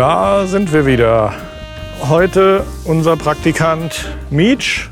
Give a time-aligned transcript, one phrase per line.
[0.00, 1.34] Da sind wir wieder.
[2.08, 4.88] Heute unser Praktikant Mietsch.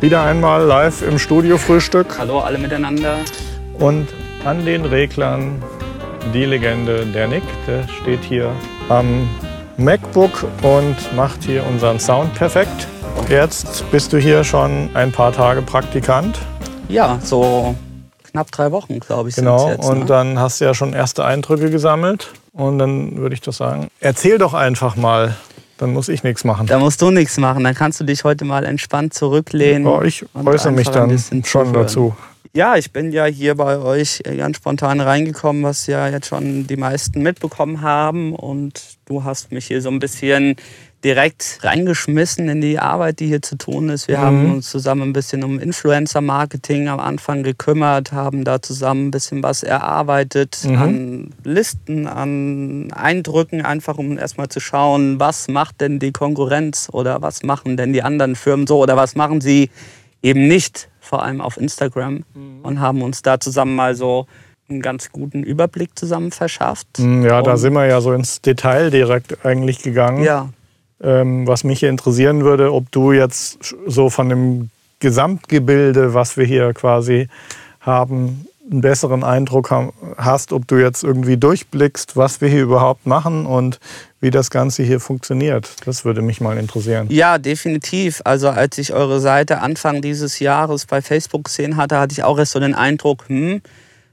[0.00, 2.18] Wieder einmal live im Studio-Frühstück.
[2.18, 3.18] Hallo alle miteinander.
[3.78, 4.08] Und
[4.44, 5.62] an den Reglern
[6.34, 7.44] die Legende, der Nick.
[7.68, 8.50] Der steht hier
[8.88, 9.30] am
[9.76, 12.88] MacBook und macht hier unseren Sound perfekt.
[13.28, 16.36] Jetzt bist du hier schon ein paar Tage Praktikant.
[16.88, 17.76] Ja, so
[18.24, 19.36] knapp drei Wochen, glaube ich.
[19.36, 20.06] Genau, jetzt, und ne?
[20.06, 22.32] dann hast du ja schon erste Eindrücke gesammelt.
[22.52, 25.36] Und dann würde ich doch sagen, erzähl doch einfach mal.
[25.78, 26.68] Dann muss ich nichts machen.
[26.68, 27.64] Da musst du nichts machen.
[27.64, 29.86] Dann kannst du dich heute mal entspannt zurücklehnen.
[29.86, 31.72] Oh, ich äußere mich dann schon zuhören.
[31.72, 32.14] dazu.
[32.54, 36.76] Ja, ich bin ja hier bei euch ganz spontan reingekommen, was ja jetzt schon die
[36.76, 38.34] meisten mitbekommen haben.
[38.34, 40.56] Und du hast mich hier so ein bisschen
[41.02, 44.06] direkt reingeschmissen in die Arbeit, die hier zu tun ist.
[44.06, 44.22] Wir Mhm.
[44.22, 49.42] haben uns zusammen ein bisschen um Influencer-Marketing am Anfang gekümmert, haben da zusammen ein bisschen
[49.42, 50.76] was erarbeitet Mhm.
[50.76, 57.22] an Listen, an Eindrücken, einfach um erstmal zu schauen, was macht denn die Konkurrenz oder
[57.22, 59.70] was machen denn die anderen Firmen so oder was machen sie
[60.22, 62.24] eben nicht, vor allem auf Instagram.
[62.62, 64.26] Und haben uns da zusammen mal so
[64.68, 66.86] einen ganz guten Überblick zusammen verschafft.
[66.96, 70.22] Hm, Ja, da Und- sind wir ja so ins Detail direkt eigentlich gegangen.
[70.22, 70.48] Ja,
[71.04, 74.70] Ähm, was mich hier interessieren würde, ob du jetzt so von dem
[75.00, 77.28] Gesamtgebilde, was wir hier quasi
[77.80, 79.70] haben, einen besseren Eindruck
[80.16, 83.80] hast, ob du jetzt irgendwie durchblickst, was wir hier überhaupt machen und
[84.20, 85.68] wie das Ganze hier funktioniert.
[85.84, 87.08] Das würde mich mal interessieren.
[87.10, 88.22] Ja, definitiv.
[88.24, 92.38] Also als ich eure Seite Anfang dieses Jahres bei Facebook gesehen hatte, hatte ich auch
[92.38, 93.62] erst so den Eindruck, hm,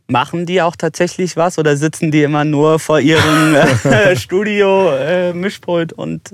[0.08, 5.34] machen die auch tatsächlich was oder sitzen die immer nur vor ihrem äh, Studio äh,
[5.34, 6.32] Mischpult und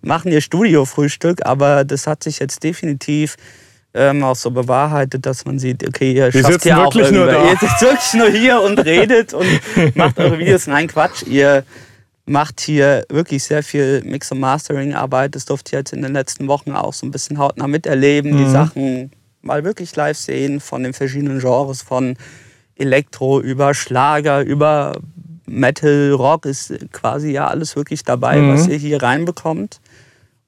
[0.00, 1.44] machen ihr Studio-Frühstück?
[1.44, 3.36] Aber das hat sich jetzt definitiv
[3.94, 7.26] ähm, auch so bewahrheitet, dass man sieht, okay, ihr Die schafft ja auch wirklich nur
[7.28, 7.52] irgendwie- da.
[7.52, 9.46] Ihr sitzt wirklich nur hier und redet und
[9.96, 10.66] macht eure Videos.
[10.66, 11.64] Nein, Quatsch, ihr
[12.26, 15.34] macht hier wirklich sehr viel Mix- und Mastering-Arbeit.
[15.34, 18.36] Das durfte ich jetzt in den letzten Wochen auch so ein bisschen hautnah miterleben.
[18.36, 18.50] Die Mhm.
[18.52, 19.10] Sachen
[19.42, 22.16] mal wirklich live sehen von den verschiedenen Genres, von
[22.76, 24.92] Elektro über Schlager, über
[25.46, 28.52] Metal, Rock ist quasi ja alles wirklich dabei, Mhm.
[28.54, 29.80] was ihr hier reinbekommt.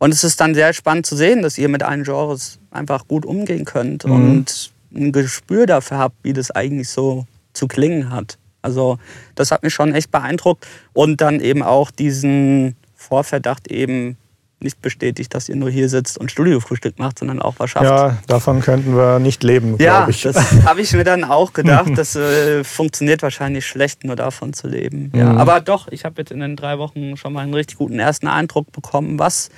[0.03, 3.25] Und es ist dann sehr spannend zu sehen, dass ihr mit allen Genres einfach gut
[3.25, 4.13] umgehen könnt Mhm.
[4.13, 8.37] und ein Gespür dafür habt, wie das eigentlich so zu klingen hat.
[8.63, 8.99] Also
[9.37, 14.17] das hat mich schon echt beeindruckt und dann eben auch diesen Vorverdacht eben
[14.59, 17.85] nicht bestätigt, dass ihr nur hier sitzt und Studiofrühstück macht, sondern auch was schafft.
[17.85, 20.23] Ja, davon könnten wir nicht leben, Ja, glaube ich.
[20.23, 21.91] das habe ich mir dann auch gedacht.
[21.97, 25.13] Das äh, funktioniert wahrscheinlich schlecht, nur davon zu leben.
[25.15, 25.39] Ja, Mhm.
[25.39, 28.27] aber doch, ich habe jetzt in den drei Wochen schon mal einen richtig guten ersten
[28.27, 29.49] Eindruck bekommen, was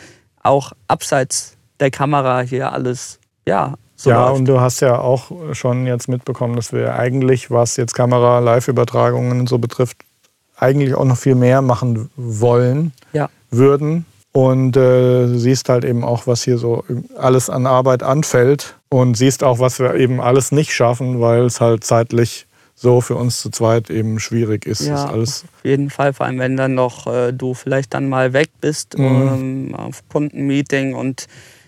[0.44, 4.38] auch abseits der Kamera hier alles, ja, so ja, läuft.
[4.38, 9.41] und du hast ja auch schon jetzt mitbekommen, dass wir eigentlich, was jetzt Kamera, Live-Übertragungen
[9.41, 9.99] und so betrifft,
[10.56, 13.28] eigentlich auch noch viel mehr machen wollen, Ja.
[13.50, 14.06] würden.
[14.33, 16.83] Und äh, siehst halt eben auch, was hier so
[17.16, 18.75] alles an Arbeit anfällt.
[18.88, 23.15] Und siehst auch, was wir eben alles nicht schaffen, weil es halt zeitlich so für
[23.17, 24.81] uns zu zweit eben schwierig ist.
[24.83, 25.07] Ja.
[25.07, 28.49] Alles, Auf jeden Fall, vor allem wenn dann noch äh, du vielleicht dann mal weg
[28.61, 29.71] bist Mhm.
[29.71, 31.27] ähm, auf Kundenmeeting und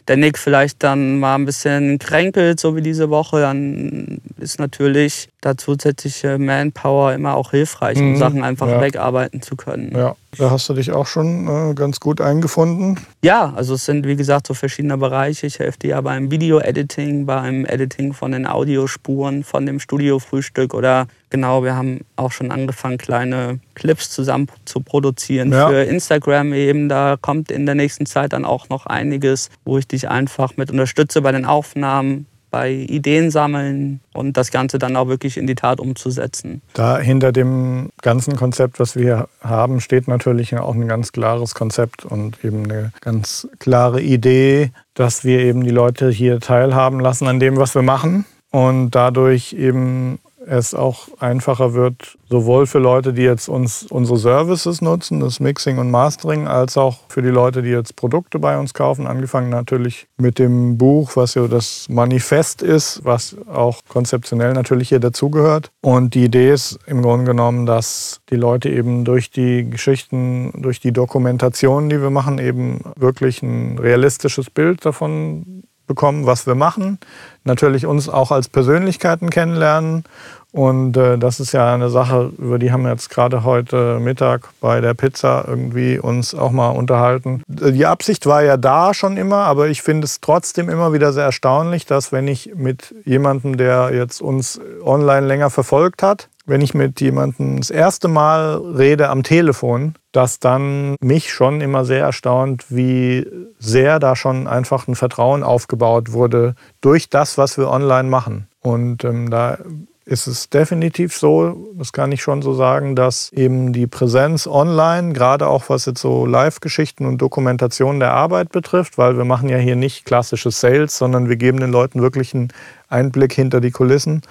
[0.08, 5.28] der Nick vielleicht dann mal ein bisschen kränkelt, so wie diese Woche, dann ist natürlich
[5.46, 8.80] da zusätzliche Manpower immer auch hilfreich, um Mhm, Sachen einfach ja.
[8.80, 9.92] wegarbeiten zu können.
[9.96, 12.98] ja, da hast du dich auch schon äh, ganz gut eingefunden.
[13.22, 15.46] Ja, also es sind wie gesagt so verschiedene Bereiche.
[15.46, 21.06] Ich helfe dir ja beim Video-Editing, beim Editing von den Audiospuren, von dem Studio-Frühstück oder
[21.30, 25.68] genau, wir haben auch schon angefangen, kleine Clips zusammen zu produzieren Ja.
[25.68, 26.88] für Instagram eben.
[26.88, 30.70] Da kommt in der nächsten Zeit dann auch noch einiges, wo ich dich einfach mit
[30.70, 35.56] unterstütze bei den Aufnahmen, bei Ideen sammeln und das Ganze dann auch wirklich in die
[35.56, 36.62] Tat umzusetzen.
[36.72, 42.06] Da hinter dem ganzen Konzept, was wir haben, steht natürlich auch ein ganz klares Konzept
[42.06, 47.40] und eben eine ganz klare Idee, dass wir eben die Leute hier teilhaben lassen an
[47.40, 53.22] dem, was wir machen und dadurch eben es auch einfacher wird, sowohl für Leute, die
[53.22, 57.70] jetzt uns unsere Services nutzen, das Mixing und Mastering, als auch für die Leute, die
[57.70, 59.06] jetzt Produkte bei uns kaufen.
[59.06, 65.00] Angefangen natürlich mit dem Buch, was ja das Manifest ist, was auch konzeptionell natürlich hier
[65.00, 65.70] dazugehört.
[65.82, 70.80] Und die Idee ist im Grunde genommen, dass die Leute eben durch die Geschichten, durch
[70.80, 76.98] die Dokumentation, die wir machen, eben wirklich ein realistisches Bild davon bekommen, was wir machen.
[77.44, 80.04] Natürlich uns auch als Persönlichkeiten kennenlernen.
[80.52, 84.48] Und äh, das ist ja eine Sache, über die haben wir jetzt gerade heute Mittag
[84.60, 87.42] bei der Pizza irgendwie uns auch mal unterhalten.
[87.46, 91.24] Die Absicht war ja da schon immer, aber ich finde es trotzdem immer wieder sehr
[91.24, 96.72] erstaunlich, dass wenn ich mit jemandem, der jetzt uns online länger verfolgt hat, wenn ich
[96.72, 102.64] mit jemandem das erste Mal rede am Telefon, das dann mich schon immer sehr erstaunt,
[102.70, 103.26] wie
[103.58, 108.48] sehr da schon einfach ein Vertrauen aufgebaut wurde durch das, was wir online machen.
[108.62, 109.58] Und ähm, da
[110.06, 115.12] ist es definitiv so, das kann ich schon so sagen, dass eben die Präsenz online,
[115.12, 119.58] gerade auch was jetzt so Live-Geschichten und Dokumentation der Arbeit betrifft, weil wir machen ja
[119.58, 122.52] hier nicht klassische Sales, sondern wir geben den Leuten wirklich einen
[122.88, 124.22] Einblick hinter die Kulissen,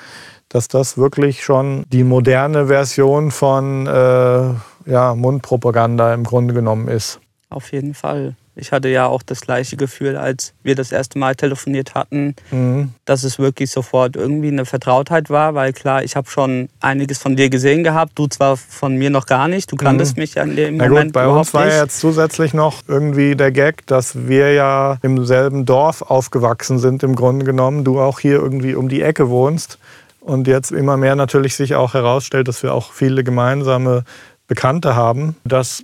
[0.50, 4.50] dass das wirklich schon die moderne Version von äh,
[4.86, 7.20] ja, Mundpropaganda im Grunde genommen ist.
[7.50, 8.36] Auf jeden Fall.
[8.58, 12.94] Ich hatte ja auch das gleiche Gefühl, als wir das erste Mal telefoniert hatten, mhm.
[13.04, 17.36] dass es wirklich sofort irgendwie eine Vertrautheit war, weil klar, ich habe schon einiges von
[17.36, 20.22] dir gesehen gehabt, du zwar von mir noch gar nicht, du kanntest mhm.
[20.22, 23.36] mich ja in dem Na Moment gut, bei uns war ja jetzt zusätzlich noch irgendwie
[23.36, 28.20] der Gag, dass wir ja im selben Dorf aufgewachsen sind im Grunde genommen, du auch
[28.20, 29.80] hier irgendwie um die Ecke wohnst
[30.22, 34.06] und jetzt immer mehr natürlich sich auch herausstellt, dass wir auch viele gemeinsame
[34.48, 35.36] Bekannte haben.
[35.44, 35.84] Das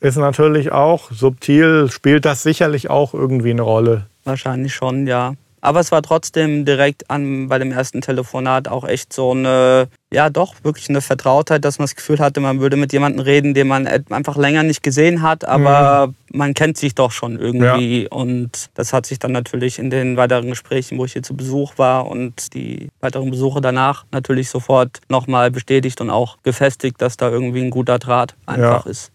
[0.00, 4.06] ist natürlich auch subtil, spielt das sicherlich auch irgendwie eine Rolle.
[4.24, 5.34] Wahrscheinlich schon, ja.
[5.60, 10.30] Aber es war trotzdem direkt an, bei dem ersten Telefonat auch echt so eine, ja
[10.30, 13.68] doch, wirklich eine Vertrautheit, dass man das Gefühl hatte, man würde mit jemandem reden, den
[13.68, 16.38] man einfach länger nicht gesehen hat, aber mhm.
[16.38, 18.04] man kennt sich doch schon irgendwie.
[18.04, 18.08] Ja.
[18.10, 21.74] Und das hat sich dann natürlich in den weiteren Gesprächen, wo ich hier zu Besuch
[21.76, 27.30] war und die weiteren Besuche danach natürlich sofort nochmal bestätigt und auch gefestigt, dass da
[27.30, 28.90] irgendwie ein guter Draht einfach ja.
[28.90, 29.12] ist.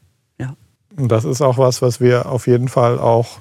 [0.98, 3.40] Und das ist auch was, was wir auf jeden Fall auch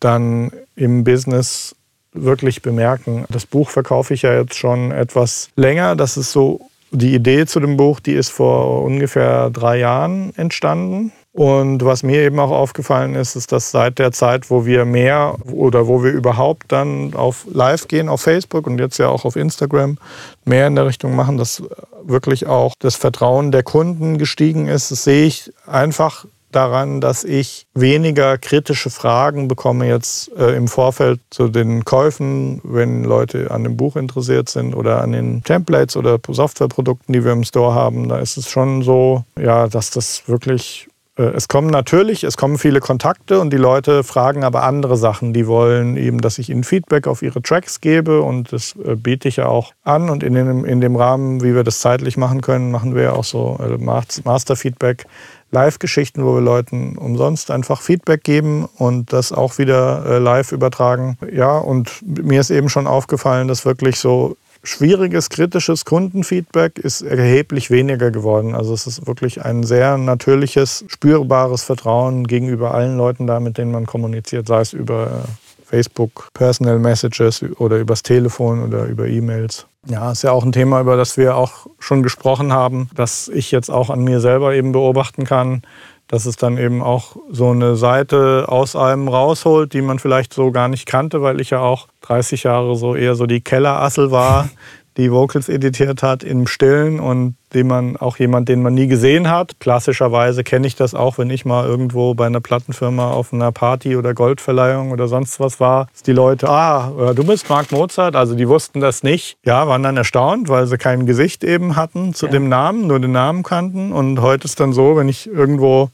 [0.00, 1.74] dann im Business
[2.12, 3.24] wirklich bemerken.
[3.28, 5.96] Das Buch verkaufe ich ja jetzt schon etwas länger.
[5.96, 6.60] Das ist so
[6.90, 11.12] die Idee zu dem Buch, die ist vor ungefähr drei Jahren entstanden.
[11.32, 15.36] Und was mir eben auch aufgefallen ist, ist, dass seit der Zeit, wo wir mehr
[15.52, 19.36] oder wo wir überhaupt dann auf Live gehen, auf Facebook und jetzt ja auch auf
[19.36, 19.98] Instagram,
[20.44, 21.62] mehr in der Richtung machen, dass
[22.02, 24.90] wirklich auch das Vertrauen der Kunden gestiegen ist.
[24.90, 31.20] Das sehe ich einfach daran, dass ich weniger kritische Fragen bekomme jetzt äh, im Vorfeld
[31.30, 36.18] zu den Käufen, wenn Leute an dem Buch interessiert sind oder an den Templates oder
[36.26, 38.08] Softwareprodukten, die wir im Store haben.
[38.08, 42.56] Da ist es schon so, ja, dass das wirklich äh, es kommen natürlich, es kommen
[42.56, 45.32] viele Kontakte und die Leute fragen aber andere Sachen.
[45.32, 49.28] Die wollen eben, dass ich ihnen Feedback auf ihre Tracks gebe und das äh, biete
[49.28, 50.08] ich ja auch an.
[50.08, 53.12] Und in dem, in dem Rahmen, wie wir das zeitlich machen können, machen wir ja
[53.12, 55.06] auch so äh, Master-Feedback
[55.50, 61.16] Live-Geschichten, wo wir Leuten umsonst einfach Feedback geben und das auch wieder äh, live übertragen.
[61.32, 67.70] Ja, und mir ist eben schon aufgefallen, dass wirklich so schwieriges, kritisches Kundenfeedback ist erheblich
[67.70, 68.54] weniger geworden.
[68.54, 73.72] Also es ist wirklich ein sehr natürliches, spürbares Vertrauen gegenüber allen Leuten da, mit denen
[73.72, 79.66] man kommuniziert, sei es über äh, Facebook, Personal Messages oder übers Telefon oder über E-Mails.
[79.86, 83.50] Ja, ist ja auch ein Thema, über das wir auch schon gesprochen haben, dass ich
[83.50, 85.62] jetzt auch an mir selber eben beobachten kann,
[86.08, 90.50] dass es dann eben auch so eine Seite aus einem rausholt, die man vielleicht so
[90.52, 94.48] gar nicht kannte, weil ich ja auch 30 Jahre so eher so die Kellerassel war,
[94.98, 99.30] die Vocals editiert hat im Stillen und den man auch jemand, den man nie gesehen
[99.30, 99.58] hat.
[99.60, 103.96] Klassischerweise kenne ich das auch, wenn ich mal irgendwo bei einer Plattenfirma auf einer Party
[103.96, 108.16] oder Goldverleihung oder sonst was war, dass die Leute, ah, äh, du bist Mark Mozart,
[108.16, 109.38] also die wussten das nicht.
[109.46, 112.32] Ja, waren dann erstaunt, weil sie kein Gesicht eben hatten zu ja.
[112.32, 113.92] dem Namen, nur den Namen kannten.
[113.92, 115.90] Und heute ist dann so, wenn ich irgendwo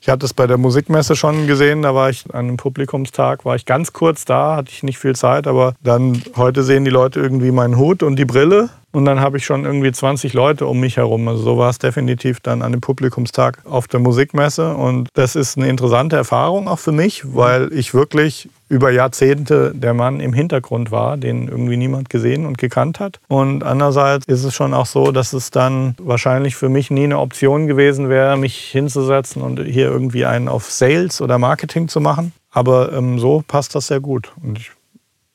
[0.00, 3.56] ich hatte es bei der Musikmesse schon gesehen, da war ich an einem Publikumstag, war
[3.56, 7.20] ich ganz kurz da, hatte ich nicht viel Zeit, aber dann heute sehen die Leute
[7.20, 10.80] irgendwie meinen Hut und die Brille und dann habe ich schon irgendwie 20 Leute um
[10.80, 11.28] mich herum.
[11.28, 14.74] Also so war es definitiv dann an dem Publikumstag auf der Musikmesse.
[14.74, 19.94] Und das ist eine interessante Erfahrung auch für mich, weil ich wirklich über Jahrzehnte der
[19.94, 23.20] Mann im Hintergrund war, den irgendwie niemand gesehen und gekannt hat.
[23.28, 27.18] Und andererseits ist es schon auch so, dass es dann wahrscheinlich für mich nie eine
[27.18, 32.32] Option gewesen wäre, mich hinzusetzen und hier irgendwie einen auf Sales oder Marketing zu machen.
[32.50, 34.32] Aber ähm, so passt das sehr gut.
[34.42, 34.70] Und ich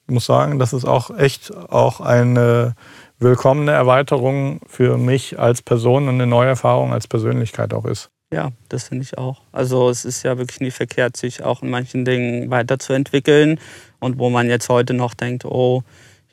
[0.08, 2.76] muss sagen, das ist auch echt auch eine
[3.20, 8.10] willkommene Erweiterung für mich als Person und eine neue Erfahrung als Persönlichkeit auch ist.
[8.34, 9.42] Ja, das finde ich auch.
[9.52, 13.60] Also es ist ja wirklich nie verkehrt, sich auch in manchen Dingen weiterzuentwickeln.
[14.00, 15.84] Und wo man jetzt heute noch denkt, oh,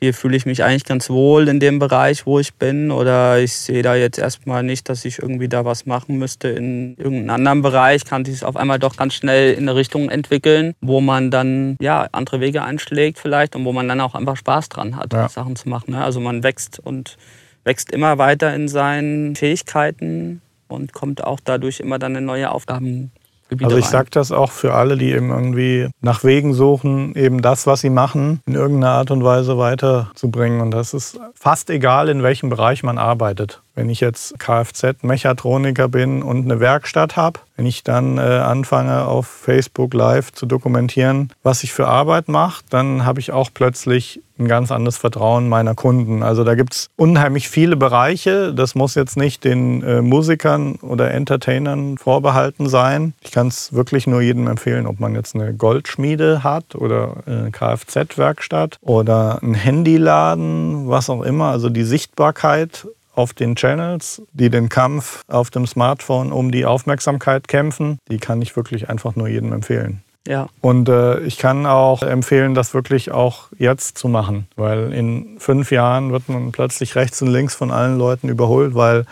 [0.03, 2.91] hier fühle ich mich eigentlich ganz wohl in dem Bereich, wo ich bin.
[2.91, 6.97] Oder ich sehe da jetzt erstmal nicht, dass ich irgendwie da was machen müsste in
[6.97, 8.03] irgendeinem anderen Bereich.
[8.03, 12.09] Kann sich auf einmal doch ganz schnell in eine Richtung entwickeln, wo man dann ja
[12.11, 15.29] andere Wege einschlägt vielleicht und wo man dann auch einfach Spaß dran hat, ja.
[15.29, 15.91] Sachen zu machen.
[15.91, 16.03] Ne?
[16.03, 17.17] Also man wächst und
[17.63, 23.13] wächst immer weiter in seinen Fähigkeiten und kommt auch dadurch immer dann in neue Aufgaben
[23.53, 27.41] Gebiete Also ich sage das auch für alle, die eben irgendwie nach Wegen suchen, eben
[27.41, 30.61] das, was sie machen, in irgendeiner Art und Weise weiterzubringen.
[30.61, 33.61] Und das ist fast egal, in welchem Bereich man arbeitet.
[33.75, 39.27] Wenn ich jetzt Kfz-Mechatroniker bin und eine Werkstatt habe, wenn ich dann äh, anfange auf
[39.27, 44.47] Facebook Live zu dokumentieren, was ich für Arbeit mache, dann habe ich auch plötzlich ein
[44.47, 46.23] ganz anderes Vertrauen meiner Kunden.
[46.23, 48.53] Also da gibt es unheimlich viele Bereiche.
[48.53, 53.13] Das muss jetzt nicht den äh, Musikern oder Entertainern vorbehalten sein.
[53.21, 57.51] Ich kann es wirklich nur jedem empfehlen, ob man jetzt eine Goldschmiede hat oder eine
[57.51, 61.45] Kfz-Werkstatt oder einen Handyladen, was auch immer.
[61.45, 67.47] Also die Sichtbarkeit auf den Channels, die den Kampf auf dem Smartphone um die Aufmerksamkeit
[67.47, 70.03] kämpfen, die kann ich wirklich einfach nur jedem empfehlen.
[70.27, 70.47] Ja.
[70.61, 75.71] Und äh, ich kann auch empfehlen, das wirklich auch jetzt zu machen, weil in fünf
[75.71, 79.05] Jahren wird man plötzlich rechts und links von allen Leuten überholt, weil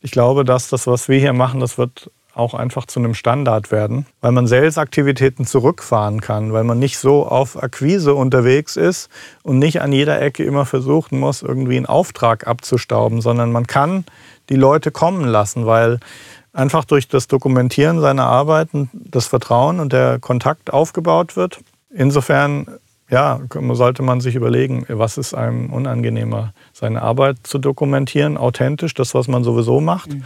[0.00, 3.70] ich glaube, dass das, was wir hier machen, das wird auch einfach zu einem Standard
[3.70, 9.10] werden, weil man Sales-Aktivitäten zurückfahren kann, weil man nicht so auf Akquise unterwegs ist
[9.42, 14.04] und nicht an jeder Ecke immer versuchen muss, irgendwie einen Auftrag abzustauben, sondern man kann
[14.48, 16.00] die Leute kommen lassen, weil
[16.52, 21.60] einfach durch das Dokumentieren seiner Arbeiten das Vertrauen und der Kontakt aufgebaut wird.
[21.90, 22.66] Insofern
[23.10, 23.40] ja,
[23.72, 29.28] sollte man sich überlegen, was ist einem unangenehmer, seine Arbeit zu dokumentieren, authentisch, das, was
[29.28, 30.14] man sowieso macht.
[30.14, 30.24] Mhm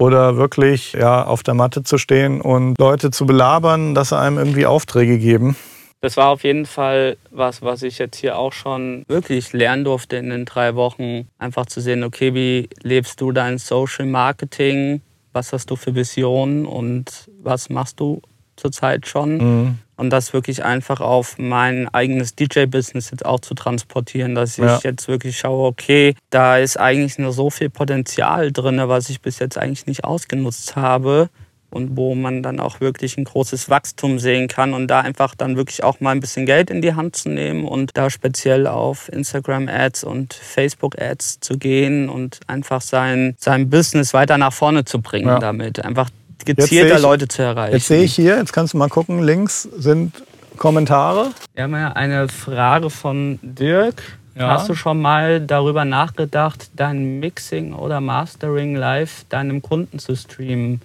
[0.00, 4.38] oder wirklich ja, auf der Matte zu stehen und Leute zu belabern, dass sie einem
[4.38, 5.56] irgendwie Aufträge geben.
[6.00, 10.16] Das war auf jeden Fall was, was ich jetzt hier auch schon wirklich lernen durfte
[10.16, 11.28] in den drei Wochen.
[11.38, 15.02] Einfach zu sehen, okay, wie lebst du dein Social Marketing?
[15.32, 18.20] Was hast du für Visionen und was machst du
[18.56, 19.36] zurzeit schon?
[19.36, 24.64] Mhm und das wirklich einfach auf mein eigenes DJ-Business jetzt auch zu transportieren, dass ich
[24.64, 24.80] ja.
[24.82, 29.38] jetzt wirklich schaue, okay, da ist eigentlich nur so viel Potenzial drin, was ich bis
[29.40, 31.28] jetzt eigentlich nicht ausgenutzt habe
[31.70, 35.56] und wo man dann auch wirklich ein großes Wachstum sehen kann und da einfach dann
[35.56, 39.08] wirklich auch mal ein bisschen Geld in die Hand zu nehmen und da speziell auf
[39.12, 45.28] Instagram-Ads und Facebook-Ads zu gehen und einfach sein, sein Business weiter nach vorne zu bringen
[45.28, 45.38] ja.
[45.38, 45.84] damit.
[45.84, 46.10] Einfach
[46.44, 47.74] gezielter ich, Leute zu erreichen.
[47.74, 50.12] Jetzt sehe ich hier, jetzt kannst du mal gucken, links sind
[50.56, 51.30] Kommentare.
[51.54, 54.02] Wir haben ja eine Frage von Dirk.
[54.34, 54.48] Ja.
[54.48, 60.80] Hast du schon mal darüber nachgedacht, dein Mixing oder Mastering live deinem Kunden zu streamen?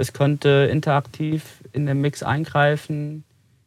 [0.00, 1.42] Es könnte interaktiv
[1.74, 3.22] in den Mix eingreifen,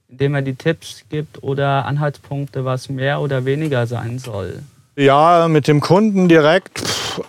[0.09, 4.63] indem er die Tipps gibt oder Anhaltspunkte, was mehr oder weniger sein soll.
[4.95, 6.81] Ja, mit dem Kunden direkt.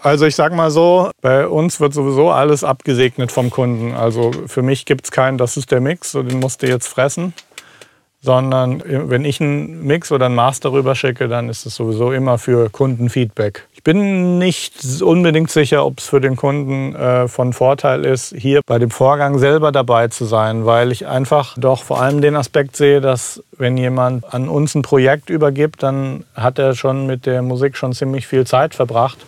[0.02, 3.92] Also ich sag mal so, bei uns wird sowieso alles abgesegnet vom Kunden.
[3.92, 6.88] Also für mich gibt es keinen, das ist der Mix, so den musst du jetzt
[6.88, 7.34] fressen
[8.25, 12.71] sondern wenn ich einen Mix oder einen Master rüberschicke, dann ist es sowieso immer für
[12.71, 13.66] Kundenfeedback.
[13.75, 18.62] Ich bin nicht unbedingt sicher, ob es für den Kunden äh, von Vorteil ist, hier
[18.64, 22.76] bei dem Vorgang selber dabei zu sein, weil ich einfach doch vor allem den Aspekt
[22.76, 27.43] sehe, dass wenn jemand an uns ein Projekt übergibt, dann hat er schon mit der
[27.43, 29.19] Musik schon ziemlich viel Zeit verbracht.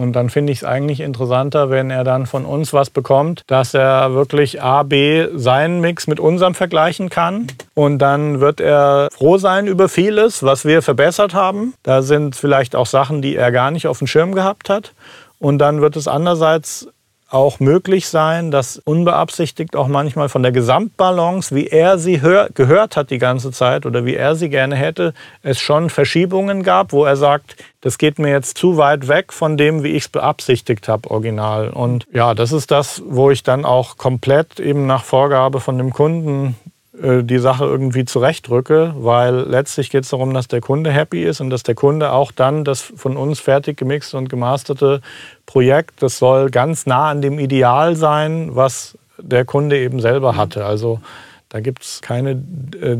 [0.00, 3.74] Und dann finde ich es eigentlich interessanter, wenn er dann von uns was bekommt, dass
[3.74, 7.48] er wirklich A, B seinen Mix mit unserem vergleichen kann.
[7.74, 11.74] Und dann wird er froh sein über vieles, was wir verbessert haben.
[11.82, 14.94] Da sind vielleicht auch Sachen, die er gar nicht auf dem Schirm gehabt hat.
[15.38, 16.88] Und dann wird es andererseits
[17.30, 22.20] auch möglich sein, dass unbeabsichtigt auch manchmal von der Gesamtbalance, wie er sie
[22.54, 26.92] gehört hat die ganze Zeit oder wie er sie gerne hätte, es schon Verschiebungen gab,
[26.92, 30.08] wo er sagt, das geht mir jetzt zu weit weg von dem, wie ich es
[30.08, 31.70] beabsichtigt habe, original.
[31.70, 35.92] Und ja, das ist das, wo ich dann auch komplett eben nach Vorgabe von dem
[35.92, 36.56] Kunden
[37.02, 41.48] die Sache irgendwie zurechtrücke, weil letztlich geht es darum, dass der Kunde happy ist und
[41.48, 45.00] dass der Kunde auch dann das von uns fertig gemixte und gemasterte
[45.46, 50.64] Projekt, das soll ganz nah an dem Ideal sein, was der Kunde eben selber hatte.
[50.66, 51.00] Also
[51.48, 52.96] da gibt es keine äh,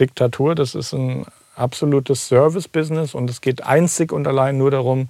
[0.00, 5.06] Diktatur, das ist ein absolutes Service-Business und es geht einzig und allein nur darum, äh,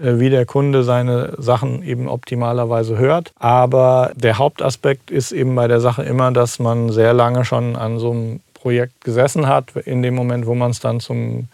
[0.00, 3.32] wie der Kunde seine Sachen eben optimalerweise hört.
[3.38, 7.98] Aber der Hauptaspekt ist eben bei der Sache immer, dass man sehr lange schon an
[7.98, 9.76] so einem Projekt gesessen hat.
[9.76, 11.48] In dem Moment, wo man es dann zum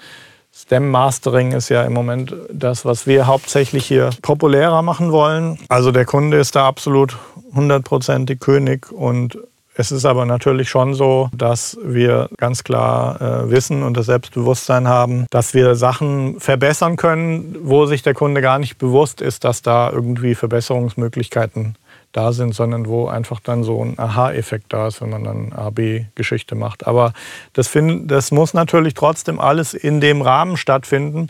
[0.55, 5.59] Stem Mastering ist ja im Moment das, was wir hauptsächlich hier populärer machen wollen.
[5.69, 7.19] Also der Kunde ist da absolut
[7.55, 9.37] hundertprozentig König und
[9.78, 14.88] es ist aber natürlich schon so, dass wir ganz klar äh, wissen und das Selbstbewusstsein
[14.88, 19.61] haben, dass wir Sachen verbessern können, wo sich der Kunde gar nicht bewusst ist, dass
[19.61, 21.76] da irgendwie Verbesserungsmöglichkeiten
[22.16, 26.54] da sind, sondern wo einfach dann so ein Aha-Effekt da ist, wenn man dann A-B-Geschichte
[26.54, 26.87] macht.
[26.87, 27.12] Aber
[27.52, 31.28] das, find, das muss natürlich trotzdem alles in dem Rahmen stattfinden.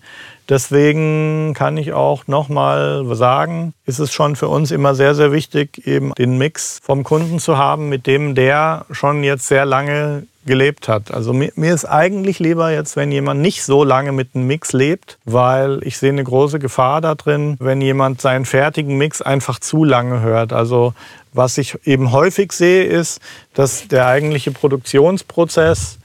[0.48, 5.86] Deswegen kann ich auch nochmal sagen, ist es schon für uns immer sehr, sehr wichtig,
[5.86, 10.88] eben den Mix vom Kunden zu haben, mit dem der schon jetzt sehr lange gelebt
[10.88, 11.12] hat.
[11.12, 14.72] Also mir, mir, ist eigentlich lieber jetzt, wenn jemand nicht so lange mit einem Mix
[14.72, 19.58] lebt, weil ich sehe eine große Gefahr da drin, wenn jemand seinen fertigen Mix einfach
[19.58, 20.52] zu lange hört.
[20.52, 20.94] Also
[21.32, 23.20] was ich eben häufig sehe, ist,
[23.54, 25.98] dass der eigentliche Produktionsprozess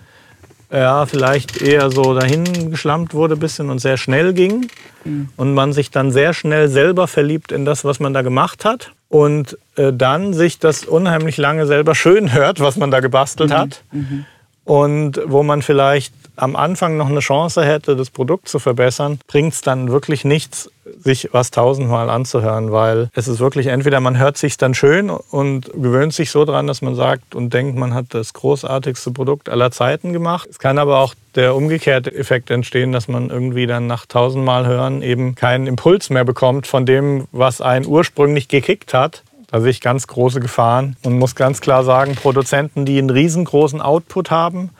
[0.71, 4.67] ja, vielleicht eher so dahin geschlampt wurde ein bisschen und sehr schnell ging.
[5.03, 5.29] Mhm.
[5.36, 8.91] Und man sich dann sehr schnell selber verliebt in das, was man da gemacht hat.
[9.12, 13.56] Und äh, dann sich das unheimlich lange selber schön hört, was man da gebastelt mhm.
[13.56, 13.84] hat.
[13.91, 14.25] Mhm.
[14.63, 19.53] Und wo man vielleicht am Anfang noch eine Chance hätte, das Produkt zu verbessern, bringt
[19.53, 24.38] es dann wirklich nichts, sich was tausendmal anzuhören, weil es ist wirklich entweder man hört
[24.38, 28.07] sich dann schön und gewöhnt sich so dran, dass man sagt und denkt, man hat
[28.10, 30.48] das großartigste Produkt aller Zeiten gemacht.
[30.50, 35.03] Es kann aber auch der umgekehrte Effekt entstehen, dass man irgendwie dann nach tausendmal hören
[35.03, 39.24] eben keinen Impuls mehr bekommt von dem, was einen ursprünglich gekickt hat.
[39.51, 43.81] Da sehe ich ganz große Gefahren und muss ganz klar sagen, Produzenten, die einen riesengroßen
[43.81, 44.71] Output haben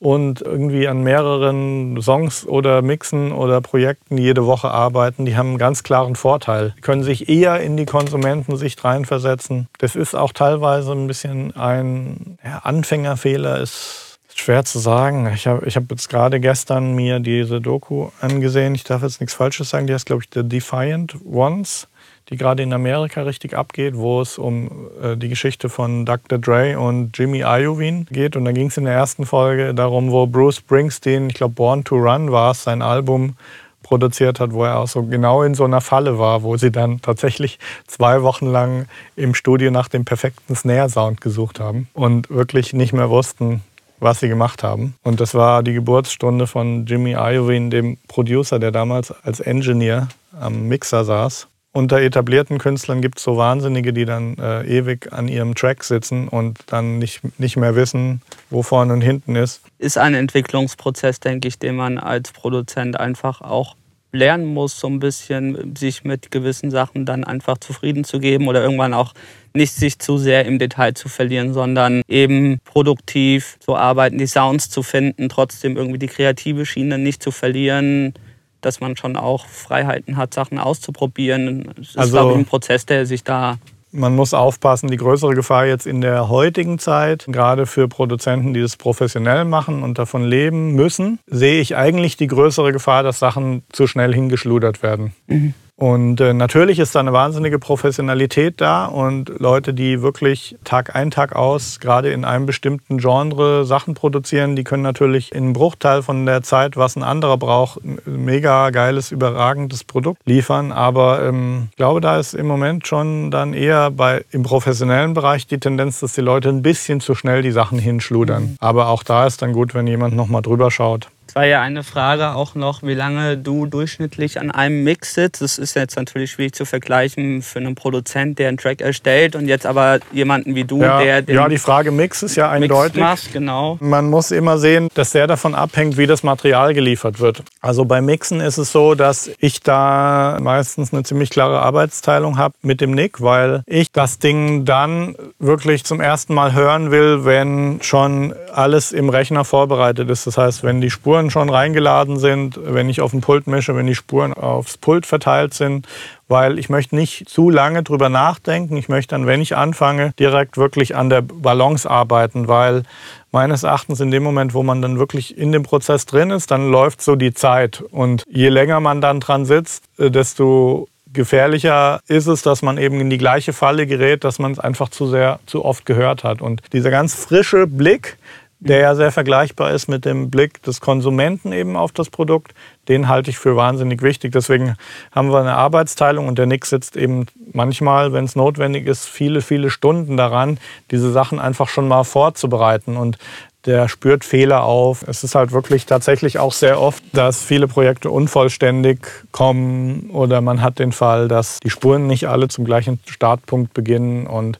[0.00, 5.58] und irgendwie an mehreren Songs oder Mixen oder Projekten jede Woche arbeiten, die haben einen
[5.58, 6.74] ganz klaren Vorteil.
[6.76, 9.68] Die können sich eher in die Konsumentensicht reinversetzen.
[9.78, 15.30] Das ist auch teilweise ein bisschen ein Anfängerfehler, ist schwer zu sagen.
[15.34, 18.74] Ich habe ich hab jetzt gerade gestern mir diese Doku angesehen.
[18.74, 19.86] Ich darf jetzt nichts Falsches sagen.
[19.86, 21.88] Die heißt, glaube ich, The Defiant Ones
[22.30, 26.38] die gerade in Amerika richtig abgeht, wo es um äh, die Geschichte von Dr.
[26.38, 28.36] Dre und Jimmy Iovine geht.
[28.36, 31.84] Und da ging es in der ersten Folge darum, wo Bruce Springsteen, ich glaube Born
[31.84, 33.36] to Run war es, sein Album
[33.82, 37.00] produziert hat, wo er auch so genau in so einer Falle war, wo sie dann
[37.00, 42.92] tatsächlich zwei Wochen lang im Studio nach dem perfekten Snare-Sound gesucht haben und wirklich nicht
[42.92, 43.62] mehr wussten,
[43.98, 44.94] was sie gemacht haben.
[45.02, 50.08] Und das war die Geburtsstunde von Jimmy Iovine, dem Producer, der damals als Engineer
[50.38, 55.28] am Mixer saß unter etablierten Künstlern gibt es so Wahnsinnige, die dann äh, ewig an
[55.28, 58.20] ihrem Track sitzen und dann nicht, nicht mehr wissen,
[58.50, 59.62] wo vorne und hinten ist.
[59.78, 63.76] Ist ein Entwicklungsprozess, denke ich, den man als Produzent einfach auch
[64.10, 68.60] lernen muss, so ein bisschen sich mit gewissen Sachen dann einfach zufrieden zu geben oder
[68.60, 69.14] irgendwann auch
[69.54, 74.68] nicht sich zu sehr im Detail zu verlieren, sondern eben produktiv zu arbeiten, die Sounds
[74.68, 78.14] zu finden, trotzdem irgendwie die kreative Schiene nicht zu verlieren,
[78.60, 81.70] dass man schon auch Freiheiten hat, Sachen auszuprobieren.
[81.80, 83.58] Es ist, also, glaube ich, ein Prozess, der sich da
[83.90, 88.60] man muss aufpassen, die größere Gefahr jetzt in der heutigen Zeit, gerade für Produzenten, die
[88.60, 93.62] das professionell machen und davon leben müssen, sehe ich eigentlich die größere Gefahr, dass Sachen
[93.72, 95.14] zu schnell hingeschludert werden.
[95.26, 95.54] Mhm.
[95.78, 101.12] Und äh, natürlich ist da eine wahnsinnige Professionalität da und Leute, die wirklich Tag ein,
[101.12, 106.02] Tag aus, gerade in einem bestimmten Genre Sachen produzieren, die können natürlich in einem Bruchteil
[106.02, 110.72] von der Zeit, was ein anderer braucht, ein mega geiles, überragendes Produkt liefern.
[110.72, 115.46] Aber ähm, ich glaube, da ist im Moment schon dann eher bei, im professionellen Bereich
[115.46, 118.42] die Tendenz, dass die Leute ein bisschen zu schnell die Sachen hinschludern.
[118.42, 118.56] Mhm.
[118.58, 121.08] Aber auch da ist dann gut, wenn jemand nochmal drüber schaut.
[121.28, 125.42] Es war ja eine Frage auch noch, wie lange du durchschnittlich an einem Mix sitzt.
[125.42, 129.46] Das ist jetzt natürlich schwierig zu vergleichen für einen Produzent, der einen Track erstellt und
[129.46, 133.00] jetzt aber jemanden wie du, ja, der den Ja, die Frage Mix ist ja eindeutig.
[133.00, 133.76] Machst, genau.
[133.80, 137.42] Man muss immer sehen, dass sehr davon abhängt, wie das Material geliefert wird.
[137.60, 142.54] Also bei Mixen ist es so, dass ich da meistens eine ziemlich klare Arbeitsteilung habe
[142.62, 147.80] mit dem Nick, weil ich das Ding dann wirklich zum ersten Mal hören will, wenn
[147.82, 150.26] schon alles im Rechner vorbereitet ist.
[150.26, 153.74] Das heißt, wenn die Spuren Spuren schon reingeladen sind, wenn ich auf dem Pult mische,
[153.74, 155.86] wenn die Spuren aufs Pult verteilt sind,
[156.28, 158.76] weil ich möchte nicht zu lange drüber nachdenken.
[158.76, 162.84] Ich möchte dann, wenn ich anfange, direkt wirklich an der Balance arbeiten, weil
[163.32, 166.70] meines Erachtens in dem Moment, wo man dann wirklich in dem Prozess drin ist, dann
[166.70, 167.82] läuft so die Zeit.
[167.90, 173.00] Und je länger man dann dran sitzt, äh, desto gefährlicher ist es, dass man eben
[173.00, 176.42] in die gleiche Falle gerät, dass man es einfach zu sehr, zu oft gehört hat.
[176.42, 178.18] Und dieser ganz frische Blick,
[178.60, 182.54] der ja sehr vergleichbar ist mit dem Blick des Konsumenten eben auf das Produkt.
[182.88, 184.32] Den halte ich für wahnsinnig wichtig.
[184.32, 184.74] Deswegen
[185.12, 189.42] haben wir eine Arbeitsteilung und der Nick sitzt eben manchmal, wenn es notwendig ist, viele,
[189.42, 190.58] viele Stunden daran,
[190.90, 192.96] diese Sachen einfach schon mal vorzubereiten.
[192.96, 193.18] Und
[193.64, 195.04] der spürt Fehler auf.
[195.06, 198.98] Es ist halt wirklich tatsächlich auch sehr oft, dass viele Projekte unvollständig
[199.30, 204.26] kommen oder man hat den Fall, dass die Spuren nicht alle zum gleichen Startpunkt beginnen
[204.26, 204.58] und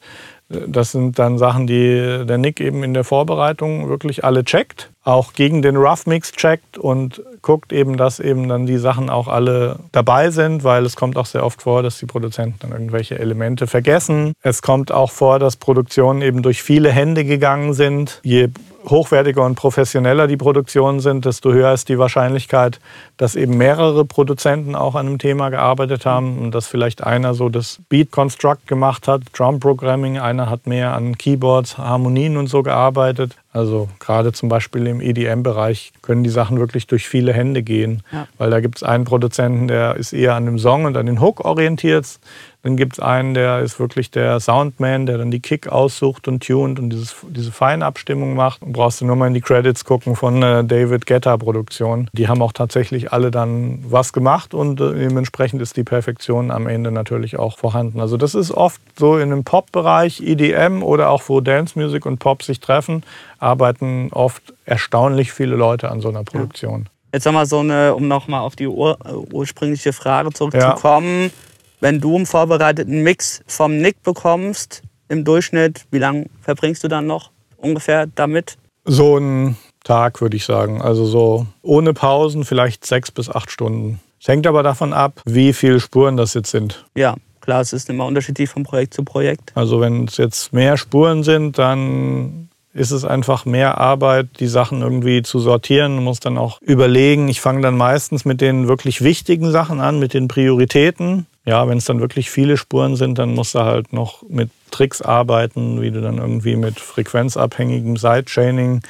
[0.48, 5.34] das sind dann Sachen, die der Nick eben in der Vorbereitung wirklich alle checkt, auch
[5.34, 9.78] gegen den Rough Mix checkt und guckt eben, dass eben dann die Sachen auch alle
[9.92, 13.66] dabei sind, weil es kommt auch sehr oft vor, dass die Produzenten dann irgendwelche Elemente
[13.66, 14.32] vergessen.
[14.42, 18.20] Es kommt auch vor, dass Produktionen eben durch viele Hände gegangen sind.
[18.22, 18.48] Je
[18.84, 22.80] hochwertiger und professioneller die Produktionen sind, desto höher ist die Wahrscheinlichkeit,
[23.16, 27.48] dass eben mehrere Produzenten auch an einem Thema gearbeitet haben und dass vielleicht einer so
[27.48, 32.62] das Beat Construct gemacht hat, Drum Programming, einer hat mehr an Keyboards, Harmonien und so
[32.62, 33.36] gearbeitet.
[33.52, 38.28] Also gerade zum Beispiel im EDM-Bereich können die Sachen wirklich durch viele Hände gehen, ja.
[38.36, 41.20] weil da gibt es einen Produzenten, der ist eher an dem Song und an den
[41.20, 42.20] Hook orientiert.
[42.68, 46.46] Dann gibt es einen, der ist wirklich der Soundman, der dann die Kick aussucht und
[46.46, 48.62] tunt und dieses, diese Feinabstimmung macht.
[48.62, 52.10] Und brauchst du nur mal in die Credits gucken von äh, David Guetta Produktion.
[52.12, 56.66] Die haben auch tatsächlich alle dann was gemacht und äh, dementsprechend ist die Perfektion am
[56.66, 58.00] Ende natürlich auch vorhanden.
[58.00, 62.18] Also das ist oft so in dem Pop-Bereich, EDM oder auch wo Dance Music und
[62.18, 63.02] Pop sich treffen,
[63.38, 66.82] arbeiten oft erstaunlich viele Leute an so einer Produktion.
[66.82, 66.90] Ja.
[67.14, 71.22] Jetzt haben wir so eine, um nochmal auf die ur äh, ursprüngliche Frage zurückzukommen.
[71.22, 71.30] Ja
[71.80, 77.06] wenn du einen vorbereiteten Mix vom Nick bekommst, im Durchschnitt, wie lange verbringst du dann
[77.06, 78.56] noch ungefähr damit?
[78.84, 80.82] So einen Tag, würde ich sagen.
[80.82, 84.00] Also so ohne Pausen vielleicht sechs bis acht Stunden.
[84.20, 86.84] Es hängt aber davon ab, wie viele Spuren das jetzt sind.
[86.94, 89.52] Ja, klar, es ist immer unterschiedlich von Projekt zu Projekt.
[89.54, 94.82] Also wenn es jetzt mehr Spuren sind, dann ist es einfach mehr Arbeit, die Sachen
[94.82, 95.96] irgendwie zu sortieren.
[95.96, 97.28] Man muss dann auch überlegen.
[97.28, 101.78] Ich fange dann meistens mit den wirklich wichtigen Sachen an, mit den Prioritäten ja, wenn
[101.78, 105.90] es dann wirklich viele Spuren sind, dann musst du halt noch mit Tricks arbeiten, wie
[105.90, 108.82] du dann irgendwie mit frequenzabhängigem Sidechaining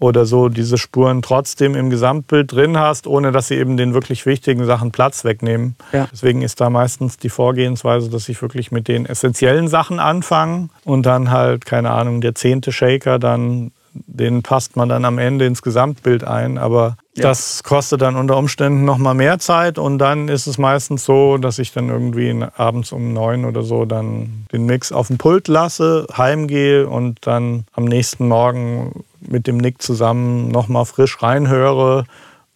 [0.00, 4.24] oder so diese Spuren trotzdem im Gesamtbild drin hast, ohne dass sie eben den wirklich
[4.24, 5.76] wichtigen Sachen Platz wegnehmen.
[5.92, 6.08] Ja.
[6.10, 11.04] Deswegen ist da meistens die Vorgehensweise, dass ich wirklich mit den essentiellen Sachen anfange und
[11.04, 13.70] dann halt, keine Ahnung, der zehnte Shaker dann
[14.06, 16.58] den passt man dann am Ende ins Gesamtbild ein.
[16.58, 17.22] Aber ja.
[17.22, 19.78] das kostet dann unter Umständen noch mal mehr Zeit.
[19.78, 23.84] Und dann ist es meistens so, dass ich dann irgendwie abends um neun oder so
[23.84, 29.56] dann den Mix auf dem Pult lasse, heimgehe und dann am nächsten Morgen mit dem
[29.58, 32.04] Nick zusammen noch mal frisch reinhöre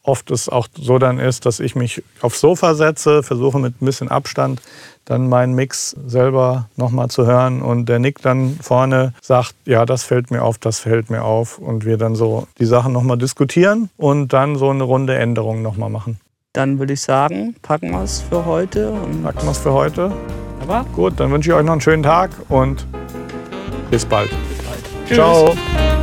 [0.02, 3.84] oft es auch so dann ist, dass ich mich aufs Sofa setze, versuche mit ein
[3.84, 4.60] bisschen Abstand
[5.04, 10.04] dann meinen Mix selber nochmal zu hören und der Nick dann vorne sagt, ja, das
[10.04, 13.90] fällt mir auf, das fällt mir auf und wir dann so die Sachen nochmal diskutieren
[13.96, 16.20] und dann so eine Runde Änderung nochmal machen.
[16.52, 18.92] Dann würde ich sagen, packen wir es für heute.
[19.22, 20.12] packen wir es für heute.
[20.60, 22.86] Aber gut, dann wünsche ich euch noch einen schönen Tag und
[23.90, 24.30] bis bald.
[24.30, 25.14] Bis bald.
[25.14, 26.01] Ciao.